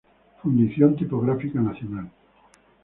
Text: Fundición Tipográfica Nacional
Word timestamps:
Fundición 0.41 0.95
Tipográfica 0.95 1.61
Nacional 1.61 2.09